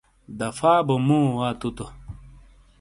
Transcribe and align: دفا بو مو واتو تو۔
دفا 0.39 0.73
بو 0.87 0.95
مو 1.07 1.19
واتو 1.37 1.69
تو۔ 1.77 1.85